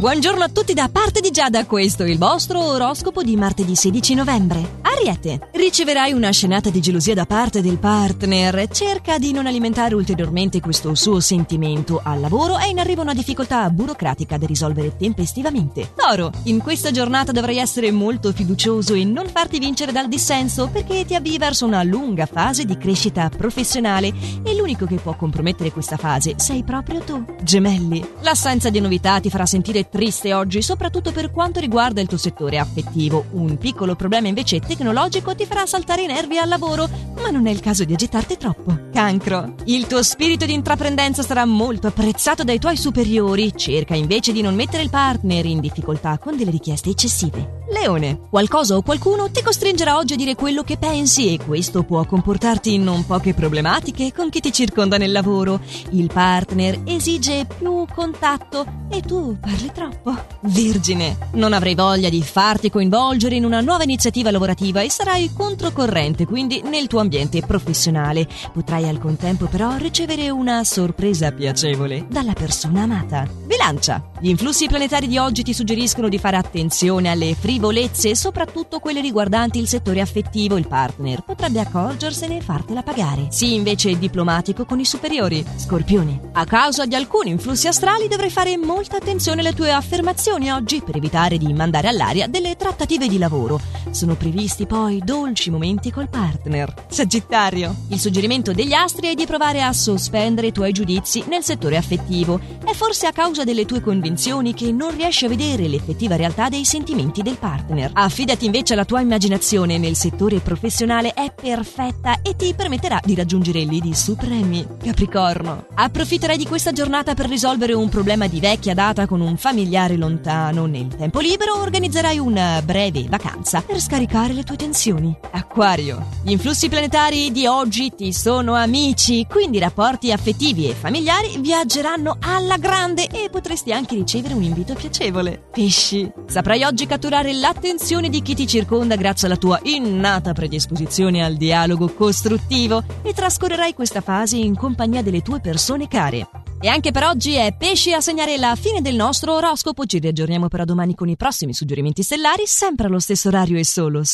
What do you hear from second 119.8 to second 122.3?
lontano. Nel tempo libero organizzerai